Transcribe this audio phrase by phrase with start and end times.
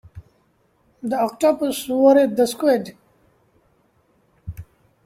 [1.03, 2.97] The octopus worried the squid.